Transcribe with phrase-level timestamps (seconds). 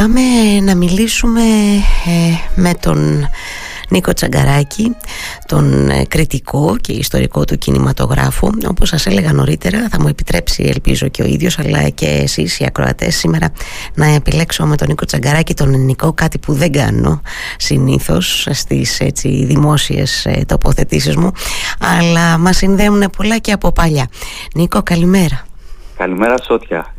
[0.00, 0.20] Πάμε
[0.62, 1.42] να μιλήσουμε
[2.06, 3.28] ε, με τον
[3.88, 4.96] Νίκο Τσαγκαράκη,
[5.46, 8.50] τον ε, κριτικό και ιστορικό του κινηματογράφου.
[8.68, 12.64] Όπως σας έλεγα νωρίτερα, θα μου επιτρέψει ελπίζω και ο ίδιος, αλλά και εσείς οι
[12.64, 13.52] ακροατές σήμερα
[13.94, 17.20] να επιλέξω με τον Νίκο Τσαγκαράκη τον ελληνικό, κάτι που δεν κάνω
[17.56, 21.32] συνήθως στις έτσι, δημόσιες ε, τοποθετήσεις μου,
[21.78, 24.08] αλλά μας συνδέουν πολλά και από παλιά.
[24.54, 25.48] Νίκο, καλημέρα.
[26.00, 26.94] Καλημέρα Σότια.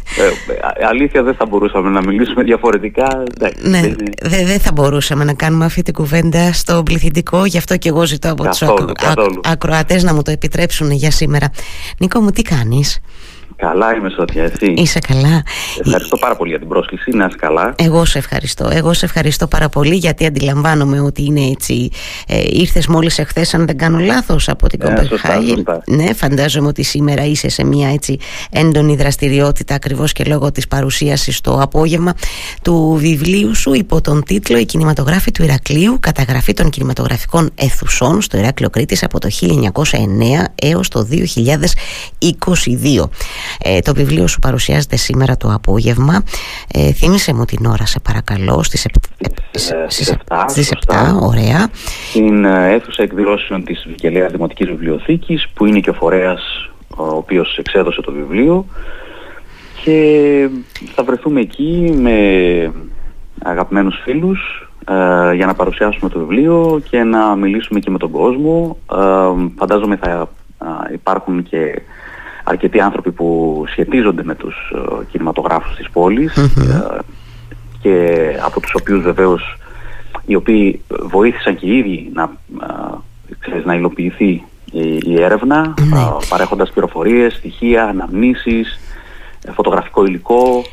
[0.79, 3.23] Ε, αλήθεια δεν θα μπορούσαμε να μιλήσουμε διαφορετικά.
[3.61, 3.81] Ναι,
[4.21, 8.05] δεν δε θα μπορούσαμε να κάνουμε αυτή την κουβέντα στο πληθυντικό, γι' αυτό και εγώ
[8.05, 11.51] ζητώ από καθόλου, τους ακρο, ακροατές να μου το επιτρέψουν για σήμερα.
[11.97, 12.99] Νίκο μου, τι κάνεις;
[13.61, 15.43] Καλά είμαι Σότια, εσύ; Είσαι καλά.
[15.85, 17.73] Ευχαριστώ πάρα πολύ για την πρόσκληση, να είσαι καλά.
[17.77, 18.69] Εγώ σε ευχαριστώ.
[18.71, 21.89] Εγώ σε ευχαριστώ πάρα πολύ γιατί αντιλαμβάνομαι ότι είναι έτσι.
[22.27, 25.63] Ε, ήρθες μόλις εχθές αν δεν κάνω λάθος από την ε, Κομπεχάγη.
[25.85, 28.17] Ναι, φαντάζομαι ότι σήμερα είσαι σε μια έτσι
[28.51, 32.13] έντονη δραστηριότητα ακριβώς και λόγω της παρουσίασης το απόγευμα
[32.61, 38.37] του βιβλίου σου υπό τον τίτλο «Η κινηματογράφη του Ηρακλείου, καταγραφή των κινηματογραφικών αιθουσών στο
[38.37, 39.45] Ηράκλειο Κρήτης από το 1909
[40.55, 43.09] έως το 2022».
[43.63, 46.23] Ε, το βιβλίο σου παρουσιάζεται σήμερα το απόγευμα.
[46.73, 48.85] Ε, θύμισε μου την ώρα, σε παρακαλώ, στις,
[50.29, 51.69] 7, στις 7, ωραία.
[52.09, 57.57] Στην ε, αίθουσα εκδηλώσεων της Βικελαίας Δημοτικής Βιβλιοθήκης, που είναι και ο φορέας ο οποίος
[57.57, 58.65] εξέδωσε το βιβλίο
[59.83, 60.49] και
[60.95, 62.17] θα βρεθούμε εκεί με
[63.43, 68.77] αγαπημένους φίλους ε, για να παρουσιάσουμε το βιβλίο και να μιλήσουμε και με τον κόσμο.
[68.93, 68.97] Ε,
[69.57, 70.29] φαντάζομαι θα
[70.93, 71.81] υπάρχουν και
[72.51, 76.97] αρκετοί άνθρωποι που σχετίζονται με τους uh, κινηματογράφους της πολης ε,
[77.81, 79.57] και από τους οποίους βεβαίως
[80.25, 82.97] οι οποίοι βοήθησαν και οι ίδιοι να, uh,
[83.39, 88.79] ξέρεις, να υλοποιηθεί η, η έρευνα mm παρέχοντας πληροφορίες, στοιχεία, αναμνήσεις,
[89.53, 90.63] φωτογραφικό υλικό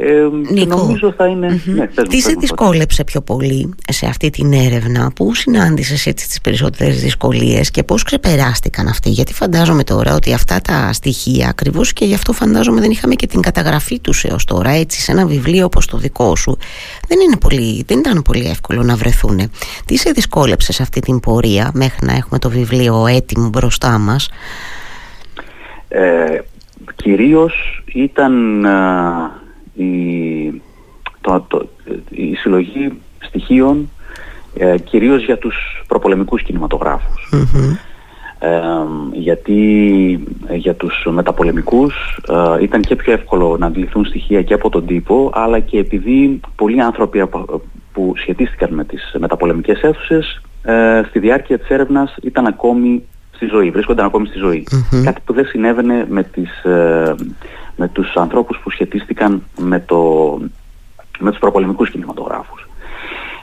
[0.00, 1.60] ε, Νίκο, νομίζω θα είναι...
[1.64, 7.00] Ναι, Τι σε δυσκόλεψε πιο πολύ σε αυτή την έρευνα, πού συνάντησες έτσι τις περισσότερες
[7.02, 12.14] δυσκολίες και πώς ξεπεράστηκαν αυτοί, γιατί φαντάζομαι τώρα ότι αυτά τα στοιχεία ακριβώς και γι'
[12.14, 15.86] αυτό φαντάζομαι δεν είχαμε και την καταγραφή τους έως τώρα, έτσι σε ένα βιβλίο όπως
[15.86, 16.58] το δικό σου,
[17.08, 19.50] δεν, είναι πολύ, δεν ήταν πολύ εύκολο να βρεθούν.
[19.86, 24.30] Τι σε δυσκόλεψε σε αυτή την πορεία μέχρι να έχουμε το βιβλίο έτοιμο μπροστά μας;
[25.88, 26.38] Ε,
[26.96, 28.64] κυρίως ήταν
[29.82, 30.62] η,
[31.20, 31.68] το, το,
[32.10, 33.90] η συλλογή στοιχείων
[34.58, 36.42] ε, κυρίως για τους προπολεμικούς
[38.40, 38.50] Ε,
[39.12, 39.60] γιατί
[40.46, 44.86] ε, για τους μεταπολεμικούς ε, ήταν και πιο εύκολο να αντιληφθούν στοιχεία και από τον
[44.86, 47.28] τύπο αλλά και επειδή πολλοί άνθρωποι
[47.92, 53.70] που σχετίστηκαν με τις μεταπολεμικές αίθουσες ε, στη διάρκεια της έρευνας ήταν ακόμη στη ζωή,
[53.70, 54.66] βρίσκονταν ακόμη στη ζωη
[55.04, 56.50] Κάτι που δεν συνέβαινε με τις
[57.78, 59.98] με τους ανθρώπους που σχετίστηκαν με, το,
[61.18, 62.68] με τους προπολεμικούς κινηματογράφους.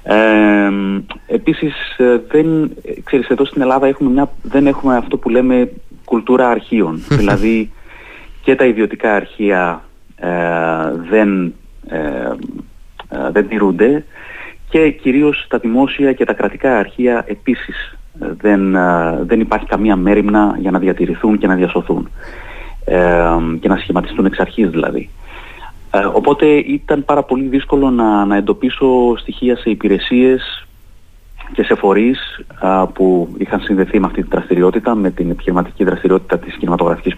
[0.03, 0.69] Ε,
[1.27, 1.73] επίσης
[2.27, 2.71] δεν,
[3.03, 5.71] ξέρεις, εδώ στην Ελλάδα έχουμε μια, δεν έχουμε αυτό που λέμε
[6.05, 7.03] κουλτούρα αρχείων.
[7.19, 7.71] δηλαδή
[8.41, 9.83] και τα ιδιωτικά αρχεία
[10.15, 10.27] ε,
[11.09, 11.53] δεν,
[11.87, 11.97] ε,
[13.09, 14.05] ε, δεν τηρούνται
[14.69, 18.77] και κυρίως τα δημόσια και τα κρατικά αρχεία επίσης δεν,
[19.25, 22.09] δεν υπάρχει καμία μέρημνα για να διατηρηθούν και να διασωθούν
[23.59, 25.09] και να σχηματιστούν εξ αρχής δηλαδή.
[25.91, 30.65] Ε, οπότε ήταν πάρα πολύ δύσκολο να, να εντοπίσω στοιχεία σε υπηρεσίες
[31.53, 32.45] και σε φορείς
[32.93, 37.15] που είχαν συνδεθεί με αυτή τη δραστηριότητα, με την επιχειρηματική δραστηριότητα της κινηματογραφικής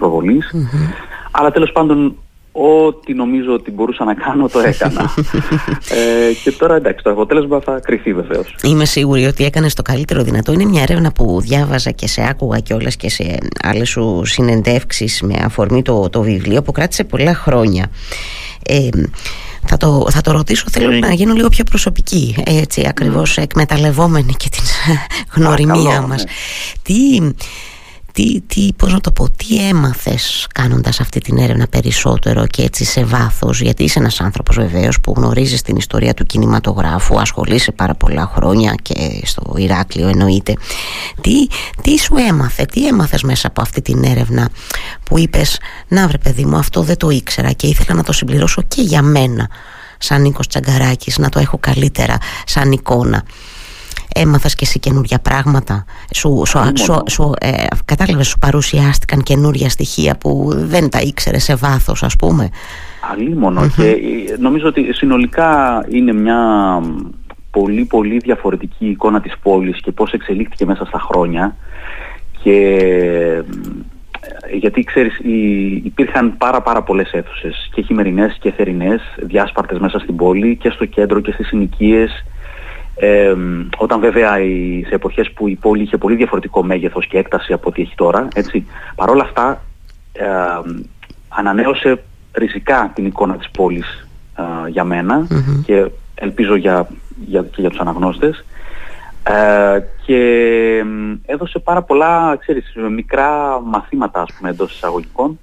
[1.31, 2.15] Αλλά τέλος πάντων
[2.57, 5.13] ό,τι νομίζω ότι μπορούσα να κάνω το έκανα.
[6.29, 8.55] ε, και τώρα εντάξει, το αποτέλεσμα θα κρυθεί βεβαίως.
[8.63, 10.51] Είμαι σίγουρη ότι έκανες το καλύτερο δυνατό.
[10.51, 15.35] Είναι μια έρευνα που διάβαζα και σε άκουγα κιόλας και σε άλλες σου συνεντεύξεις με
[15.43, 17.85] αφορμή το, το βιβλίο που κράτησε πολλά χρόνια.
[18.67, 18.89] Ε,
[19.67, 24.49] θα το, θα το ρωτήσω, θέλω να γίνω λίγο πιο προσωπική, έτσι, ακριβώς εκμεταλλευόμενη και
[24.49, 24.63] την
[25.35, 26.23] γνωριμία μας.
[26.23, 26.31] Ναι.
[26.81, 27.19] Τι,
[28.17, 32.85] τι, τι, πώς να το πω, τι έμαθες κάνοντας αυτή την έρευνα περισσότερο και έτσι
[32.85, 37.93] σε βάθος γιατί είσαι ένας άνθρωπος βεβαίως που γνωρίζεις την ιστορία του κινηματογράφου ασχολείσαι πάρα
[37.93, 40.53] πολλά χρόνια και στο Ηράκλειο εννοείται.
[41.21, 41.47] Τι,
[41.81, 44.49] τι σου έμαθε, τι έμαθες μέσα από αυτή την έρευνα
[45.03, 48.61] που είπες να βρε παιδί μου αυτό δεν το ήξερα και ήθελα να το συμπληρώσω
[48.61, 49.49] και για μένα
[49.97, 53.23] σαν Νίκος Τσαγκαράκης να το έχω καλύτερα σαν εικόνα
[54.19, 55.85] έμαθας και εσύ καινούργια πράγματα.
[56.13, 57.51] Σου, σου, σου, σου ε,
[57.85, 62.49] κατάλαβες σου παρουσιάστηκαν καινούργια στοιχεία που δεν τα ήξερε σε βάθος ας πούμε;
[63.75, 66.39] Και νομίζω ότι συνολικά είναι μια
[67.51, 71.55] πολύ πολύ διαφορετική εικόνα της πόλης και πώς εξελίχθηκε μέσα στα χρόνια.
[72.43, 72.77] Και
[74.53, 75.19] γιατί ξέρεις
[75.83, 80.85] υπήρχαν πάρα πάρα πολλές αίθουσες και χειμερινές και θερινές διάσπαρτες μέσα στην πόλη και στο
[80.85, 82.25] κέντρο και στις συνοικίες
[82.99, 83.33] ε,
[83.77, 87.69] όταν βέβαια οι, σε εποχές που η πόλη είχε πολύ διαφορετικό μέγεθος και έκταση από
[87.69, 89.61] ό,τι έχει τώρα έτσι, παρόλα αυτά
[90.13, 90.25] ε,
[91.27, 92.03] ανανέωσε
[92.33, 94.07] ριζικά την εικόνα της πόλης
[94.37, 95.27] ε, για μενα
[95.65, 96.87] και ελπίζω για,
[97.25, 98.45] για, και για τους αναγνώστες.
[99.23, 100.83] Ε, και
[101.25, 105.39] έδωσε πάρα πολλά, ξέρεις, μικρά μαθήματα, ας πούμε, εντός εισαγωγικών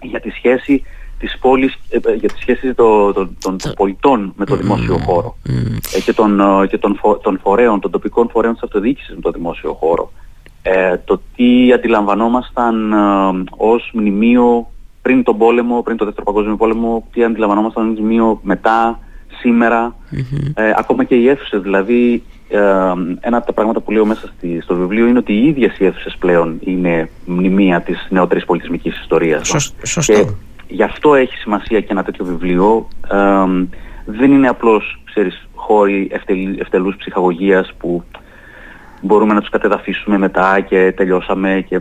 [0.00, 0.84] για τη σχέση
[1.20, 5.36] της πόλης, ε, ε, για τη σχέση των, των, πολιτών με το δημόσιο χώρο
[6.04, 10.12] και, των, και των, των φορέων, των τοπικών φορέων της αυτοδιοίκησης με το δημόσιο χώρο.
[11.04, 12.92] το τι αντιλαμβανόμασταν
[13.56, 14.70] ως μνημείο
[15.02, 18.98] πριν τον πόλεμο, πριν το δεύτερο παγκόσμιο πόλεμο, τι αντιλαμβανόμασταν ως μνημείο μετά,
[20.76, 22.22] ακόμα και οι αίθουσες, δηλαδή
[23.20, 25.84] ένα από τα πράγματα που λέω μέσα στη, στο βιβλίο είναι ότι οι ίδιες οι
[25.84, 29.72] αίθουσες πλέον είναι μνημεία της νεότερης πολιτισμικής ιστορίας.
[29.82, 30.12] σωστό.
[30.12, 30.26] Και
[30.70, 32.88] γι' αυτό έχει σημασία και ένα τέτοιο βιβλίο.
[34.04, 38.04] δεν είναι απλώς, ξέρεις, χώροι ευτελ, ευτελούς ψυχαγωγίας που
[39.00, 41.80] μπορούμε να τους κατεδαφίσουμε μετά και τελειώσαμε και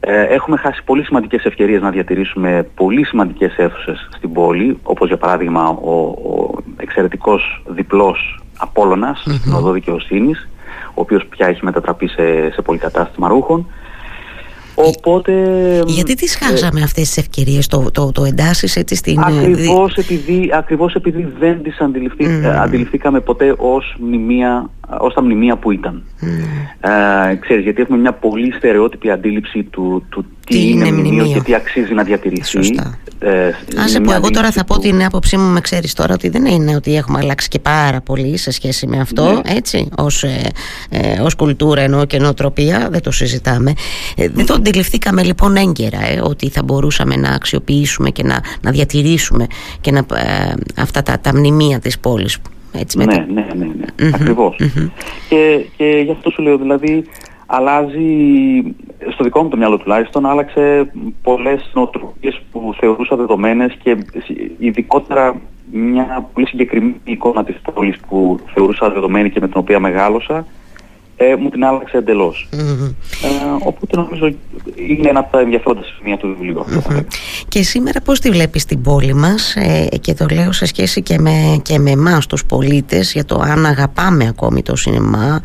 [0.00, 5.16] ε, έχουμε χάσει πολύ σημαντικές ευκαιρίες να διατηρήσουμε πολύ σημαντικές αίθουσες στην πόλη, όπως για
[5.16, 5.92] παράδειγμα ο,
[6.30, 9.34] ο εξαιρετικός διπλός Απόλλωνας, mm-hmm.
[9.34, 10.48] στην οδό δικαιοσύνης,
[10.88, 13.66] ο οποίος πια έχει μετατραπεί σε, σε πολυκατάστημα ρούχων.
[14.74, 15.32] Οπότε,
[15.86, 19.18] Γιατί τις χάσαμε ε, αυτές τις ευκαιρίες, το, το, το εντάσσεις έτσι στην...
[19.18, 22.46] Ε, ακριβώς επειδή, ακριβώς επειδή δεν τις αντιληφθή, mm.
[22.46, 26.02] αντιληφθήκαμε ποτέ ως, μνημεία, ως τα μνημεία που ήταν.
[26.20, 26.26] Mm.
[27.30, 31.40] Ε, ξέρεις, γιατί έχουμε μια πολύ στερεότυπη αντίληψη του, του τι, είναι, είναι μνημείο και
[31.40, 32.44] τι αξίζει να διατηρηθεί.
[32.44, 32.98] Σωστά.
[33.18, 36.44] Ε, Άσε που εγώ τώρα θα πω την άποψή μου, με ξέρεις τώρα, ότι δεν
[36.44, 39.40] είναι ότι έχουμε αλλάξει και πάρα πολύ σε σχέση με αυτό, ναι.
[39.56, 40.40] έτσι, ως, ε,
[40.90, 43.72] ε, ως κουλτούρα ενώ και νοοτροπία, δεν το συζητάμε.
[44.16, 48.70] Ε, δεν το αντιληφθήκαμε λοιπόν έγκαιρα, ε, ότι θα μπορούσαμε να αξιοποιήσουμε και να, να
[48.70, 49.46] διατηρήσουμε
[49.80, 52.38] και να, ε, αυτά τα, τα μνημεία της πόλης.
[52.72, 54.10] Έτσι, ναι, ναι, ναι, ναι, ναι.
[54.14, 54.56] ακριβως
[55.28, 57.04] Και, και γι' αυτό σου λέω, δηλαδή,
[57.54, 58.06] αλλάζει,
[59.12, 63.96] στο δικό μου το μυαλό τουλάχιστον, άλλαξε πολλές νοοτροπίες που θεωρούσα δεδομένες και
[64.58, 65.40] ειδικότερα
[65.72, 70.46] μια πολύ συγκεκριμένη εικόνα της πόλης που θεωρούσα δεδομένη και με την οποία μεγάλωσα
[71.30, 72.48] ε, μου την άλλαξε εντελώς.
[72.52, 72.94] Mm-hmm.
[73.22, 74.26] Ε, οπότε νομίζω
[74.88, 76.64] είναι ένα από τα ενδιαφέροντα σημεία του βιβλίου.
[76.68, 77.04] Mm-hmm.
[77.48, 81.18] Και σήμερα πώς τη βλέπεις την πόλη μας ε, και το λέω σε σχέση και
[81.18, 85.40] με, και με εμάς τους πολίτες για το αν αγαπάμε ακόμη το σινεμά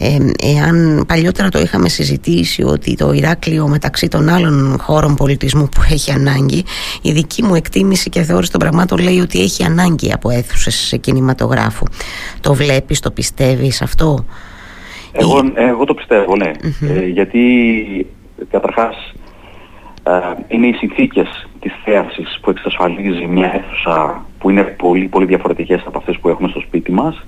[0.00, 0.16] ε,
[0.56, 6.10] εάν παλιότερα το είχαμε συζητήσει ότι το Ηράκλειο μεταξύ των άλλων χώρων πολιτισμού που έχει
[6.10, 6.64] ανάγκη
[7.02, 11.84] η δική μου εκτίμηση και θεώρηση των πραγμάτων λέει ότι έχει ανάγκη από αίθουσες κινηματογράφου.
[12.40, 14.24] Το βλέπεις, το πιστεύεις αυτό;
[15.12, 16.50] Εγώ, εγώ το πιστεύω, ναι.
[16.94, 17.40] Ε, γιατί
[18.50, 19.14] καταρχάς
[20.02, 20.10] ε,
[20.48, 25.98] είναι οι συνθήκες της θέασης που εξασφαλίζει μια αίθουσα που είναι πολύ, πολύ διαφορετικές από
[25.98, 27.26] αυτές που έχουμε στο σπίτι μας.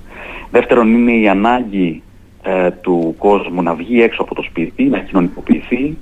[0.51, 2.01] Δεύτερον είναι η ανάγκη
[2.43, 5.97] ε, του κόσμου να βγει έξω από το σπίτι, να κοινωνικοποιηθεί,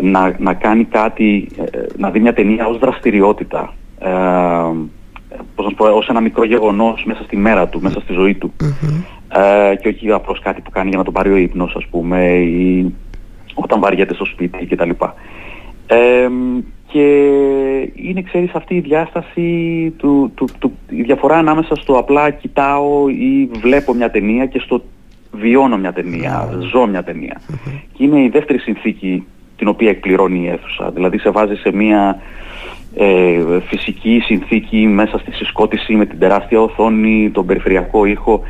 [0.00, 1.48] να, να κάνει κάτι,
[1.96, 3.74] να δει μια ταινία ως δραστηριότητα
[5.54, 8.52] πώς να πω, ως ένα μικρό γεγονός μέσα στη μέρα του, μέσα στη ζωή του.
[9.32, 12.24] Ε, και όχι απλώς κάτι που κάνει για να τον πάρει ο ύπνος, ας πούμε,
[12.36, 12.94] ή
[13.54, 14.90] όταν βαριέται στο σπίτι κτλ.
[15.86, 16.28] Ε,
[16.86, 17.06] και
[17.94, 23.50] είναι, ξέρεις, αυτή η διάσταση, του, του, του, η διαφορά ανάμεσα στο απλά κοιτάω ή
[23.60, 24.82] βλέπω μια ταινία και στο
[25.32, 27.40] βιώνω μια ταινία, ζω μια ταινία.
[27.92, 30.90] Και είναι η δεύτερη συνθήκη την οποία εκπληρώνει η αίθουσα.
[30.90, 32.20] Δηλαδή σε βάζει σε μια
[32.96, 38.42] ε, φυσική συνθήκη μέσα στη συσκότηση με την τεράστια οθόνη, τον περιφερειακό ήχο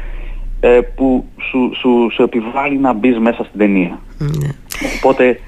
[0.61, 4.01] ε, που σου, σου, σου επιβάλλει να μπεις μέσα στην ταινία.
[4.19, 4.49] Ναι.
[4.97, 5.41] Οπότε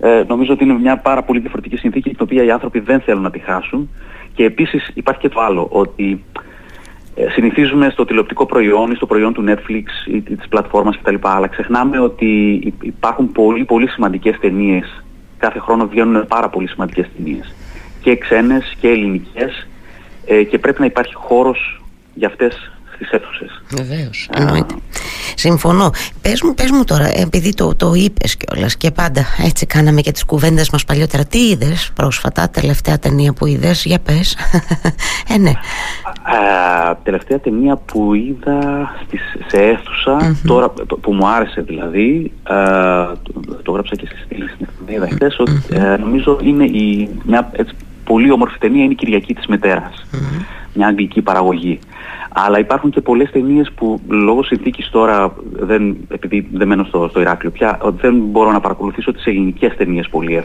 [0.00, 3.22] ε, νομίζω ότι είναι μια πάρα πολύ διαφορετική συνθήκη την οποία οι άνθρωποι δεν θέλουν
[3.22, 3.90] να τη χάσουν
[4.34, 6.24] και επίσης υπάρχει και το άλλο ότι
[7.14, 11.14] ε, συνηθίζουμε στο τηλεοπτικό προϊόν ή στο προϊόν του Netflix ή της πλατφόρμας κτλ.
[11.20, 15.04] Αλλά ξεχνάμε ότι υπάρχουν πολύ πολύ σημαντικές ταινίες.
[15.38, 17.54] Κάθε χρόνο βγαίνουν πάρα πολύ σημαντικές ταινίες
[18.00, 19.68] και ξένες και ελληνικές
[20.26, 21.82] ε, και πρέπει να υπάρχει χώρος
[22.14, 23.62] για αυτές τις αίθουσες.
[23.68, 24.74] Βεβαίως, εννοείται.
[25.34, 25.90] Συμφωνώ.
[26.22, 30.12] Πες μου, πες μου τώρα, επειδή το, το είπες κιόλας και πάντα έτσι κάναμε και
[30.12, 31.24] τις κουβέντες μας παλιότερα.
[31.24, 34.36] Τι είδες πρόσφατα, τελευταία ταινία που είδες, για πες.
[35.34, 35.50] ε, ναι.
[35.50, 40.68] Α, τελευταία ταινία που είδα στις, σε αιθουσα τώρα
[41.00, 42.56] που μου άρεσε δηλαδή, α,
[43.22, 43.32] το,
[43.62, 47.74] το γράψα και στη στήλη στην εφημερίδα χθες, ότι ε, νομίζω είναι η, μια έτσι,
[48.12, 50.06] πολύ όμορφη ταινία είναι η Κυριακή της μητέρας.
[50.74, 51.78] μια αγγλική παραγωγή.
[52.34, 57.20] Αλλά υπάρχουν και πολλές ταινίες που λόγω συνθήκης τώρα, δεν, επειδή δεν μένω στο, στο
[57.20, 60.42] Ηράκλειο πια, δεν μπορώ να παρακολουθήσω τις ελληνικές ταινίες πολύ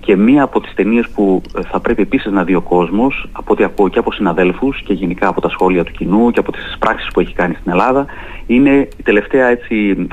[0.00, 3.64] Και μία από τις ταινίες που θα πρέπει επίσης να δει ο κόσμος, από ό,τι
[3.64, 7.08] ακούω και από συναδέλφους και γενικά από τα σχόλια του κοινού και από τις πράξεις
[7.12, 8.06] που έχει κάνει στην Ελλάδα,
[8.46, 10.06] είναι η τελευταία έτσι,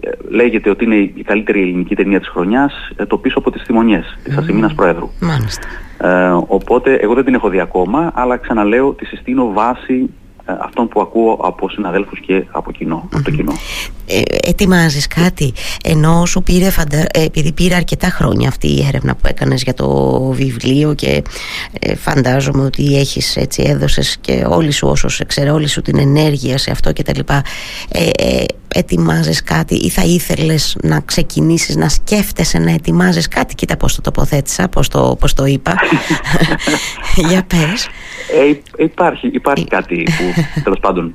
[0.00, 3.62] ε, λέγεται ότι είναι η καλύτερη ελληνική ταινία της χρονιάς, ε, το πίσω από τις
[3.62, 5.10] θυμονιές της Ασημίνας Προέδρου.
[5.20, 5.66] Μάλιστα.
[6.02, 10.10] Ε, οπότε εγώ δεν την έχω δει ακόμα, αλλά ξαναλέω τη συστήνω βάση
[10.46, 13.52] ε, αυτών που ακούω από συναδέλφους και από, κοινό, από το κοινό.
[14.06, 15.52] Ε, ετοιμάζεις κάτι
[15.84, 16.98] ενώ σου πήρε φαντα...
[16.98, 21.22] Ε, επειδή πήρε αρκετά χρόνια αυτή η έρευνα που έκανες για το βιβλίο και
[21.80, 25.98] ε, φαντάζομαι ότι έχεις έτσι έδωσες και όλοι σου όσο σε ξέρω όλη σου την
[25.98, 27.44] ενέργεια σε αυτό και τα λοιπά
[27.92, 33.76] ε, ε, ετοιμάζεις κάτι ή θα ήθελες να ξεκινήσεις να σκέφτεσαι να ετοιμάζεις κάτι κοίτα
[33.76, 35.74] πως το τοποθέτησα πως το, πώς το είπα
[37.28, 37.88] για πες
[38.32, 41.14] ε, υπάρχει, υπάρχει κάτι που τέλος πάντων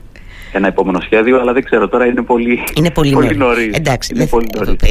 [0.51, 3.77] ένα επόμενο σχέδιο, αλλά δεν ξέρω τώρα είναι πολύ, είναι πολύ, πολύ νωρίς.
[3.77, 4.47] Εντάξει, είναι πολύ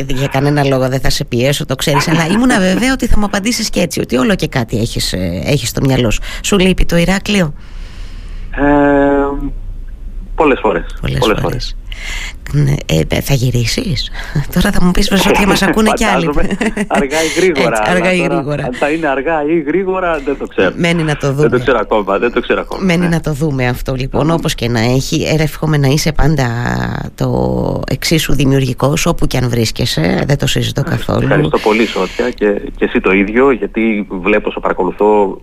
[0.07, 2.09] για κανένα λόγο δεν θα σε πιέσω, το ξέρεις.
[2.09, 5.13] αλλά ήμουν βέβαια ότι θα μου απαντήσεις και έτσι, ότι όλο και κάτι έχεις
[5.45, 6.21] έχεις στο μυαλό σου.
[6.43, 7.55] Σου λείπει το Ηράκλειο;
[8.57, 8.63] Ε,
[10.37, 10.97] πολλές φορές.
[11.01, 11.77] Πολλές, πολλές φορές.
[12.53, 14.11] Ναι, ε, θα γυρίσεις;
[14.55, 16.31] Τώρα θα μου πεις ότι μας ακούνε κι άλλοι.
[16.87, 18.65] Αργά ή γρήγορα Έτσι, Αργά ή γρήγορα.
[18.65, 20.73] Αν θα είναι αργά ή γρήγορα δεν το ξέρω.
[20.77, 23.09] Μένει να το δούμε Δεν το ξέρω ακόμα, δεν το ξέρω ακόμα Μένει ναι.
[23.09, 25.23] να το δούμε αυτό λοιπόν Όπως και να έχει.
[25.39, 26.49] Εύχομαι να είσαι πάντα
[27.15, 30.25] το εξίσου δημιουργικός Όπου και αν βρίσκεσαι.
[30.27, 31.23] Δεν το συζητώ καθόλου.
[31.23, 35.39] Ευχαριστώ πολύ Σότια και, και εσύ το ίδιο Γιατί βλέπω, σε παρακολουθώ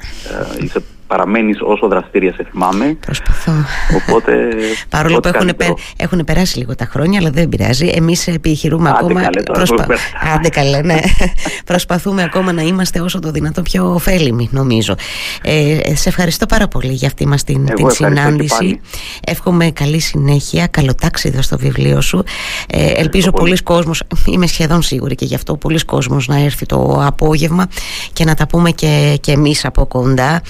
[0.60, 0.82] ε, Είσαι
[1.14, 2.98] παραμένεις όσο δραστήρια σε θυμάμαι.
[3.00, 3.52] Προσπαθώ.
[3.96, 4.34] Οπότε,
[4.90, 7.92] Παρόλο που έχουν, πε, έχουν περάσει λίγο τα χρόνια, αλλά δεν πειράζει.
[7.96, 9.22] Εμείς επιχειρούμε Άντε ακόμα...
[9.22, 9.88] Καλέ, τώρα, Προσπα...
[10.36, 11.00] Άντε καλέ, ναι.
[11.66, 14.96] Προσπαθούμε ακόμα να είμαστε όσο το δυνατό πιο ωφέλιμοι, νομίζω.
[15.44, 18.80] Ε, σε ευχαριστώ πάρα πολύ για αυτή μας την, την συνάντηση.
[19.26, 22.24] Εύχομαι καλή συνέχεια, καλό τάξιδο στο βιβλίο σου.
[22.68, 24.04] Ε, ελπίζω πολλοί κόσμος,
[24.34, 27.68] είμαι σχεδόν σίγουρη και γι' αυτό, πολλοί κόσμος να έρθει το απόγευμα
[28.14, 30.42] και να τα πούμε και, και εμείς από κοντά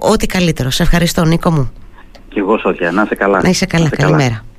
[0.00, 0.70] ό,τι καλύτερο.
[0.70, 1.72] Σε ευχαριστώ Νίκο μου.
[2.28, 3.40] Και εγώ Σόφια, να είσαι καλά.
[3.42, 4.44] Να είσαι καλά, καλημέρα.